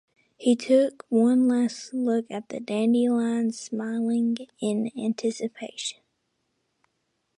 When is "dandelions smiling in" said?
2.59-4.89